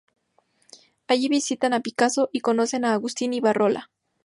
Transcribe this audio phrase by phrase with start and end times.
[1.07, 3.91] Allí visitan a Picasso y conocen a Agustín Ibarrola.